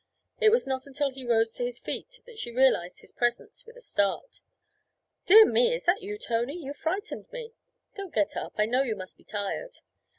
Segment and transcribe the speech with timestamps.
[0.39, 3.75] It was not until he rose to his feet that she realized his presence with
[3.77, 4.41] a start.
[5.27, 6.57] 'Dear me, is that you, Tony?
[6.57, 7.53] You frightened me!
[7.95, 9.77] Don't get up; I know you must be tired.'